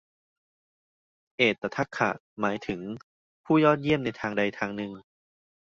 [1.37, 2.09] เอตทัคคะ
[2.39, 2.79] หมายถึง
[3.45, 4.91] ผู้ยอดเยี่ยมในทางใดทางหนึ่ง